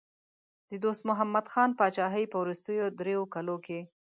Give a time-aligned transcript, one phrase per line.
[0.69, 3.79] د دوست محمد خان پاچاهۍ په وروستیو دریو کالو کې.